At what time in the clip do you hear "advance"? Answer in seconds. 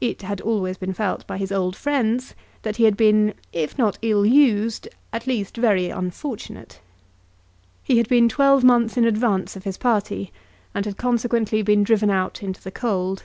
9.04-9.54